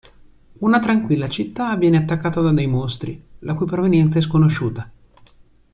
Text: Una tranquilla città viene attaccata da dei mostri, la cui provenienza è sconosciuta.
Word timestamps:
Una 0.61 0.79
tranquilla 0.79 1.29
città 1.29 1.75
viene 1.75 1.97
attaccata 1.97 2.41
da 2.41 2.51
dei 2.51 2.65
mostri, 2.65 3.23
la 3.41 3.53
cui 3.53 3.67
provenienza 3.67 4.17
è 4.17 4.21
sconosciuta. 4.23 4.91